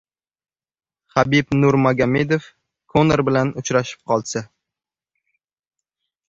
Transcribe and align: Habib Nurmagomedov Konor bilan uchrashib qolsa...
Habib 1.17 1.51
Nurmagomedov 1.63 2.47
Konor 2.95 3.23
bilan 3.29 3.53
uchrashib 3.63 4.03
qolsa... 4.13 4.43